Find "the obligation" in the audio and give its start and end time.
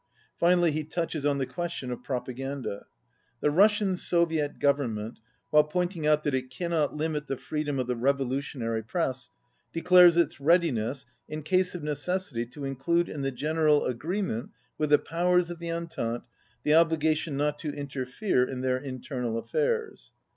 16.63-17.37